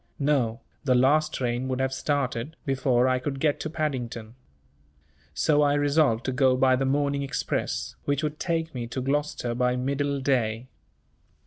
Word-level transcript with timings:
No, 0.17 0.61
the 0.83 0.95
last 0.95 1.31
train 1.31 1.67
would 1.67 1.79
have 1.79 1.93
started, 1.93 2.55
before 2.65 3.07
I 3.07 3.19
could 3.19 3.39
get 3.39 3.59
to 3.59 3.69
Paddington. 3.69 4.33
So 5.35 5.61
I 5.61 5.75
resolved 5.75 6.25
to 6.25 6.31
go 6.31 6.57
by 6.57 6.75
the 6.75 6.85
morning 6.87 7.21
express, 7.21 7.95
which 8.05 8.23
would 8.23 8.39
take 8.39 8.73
me 8.73 8.87
to 8.87 8.99
Gloucester 9.01 9.53
by 9.53 9.75
middle 9.75 10.19
day. 10.19 10.69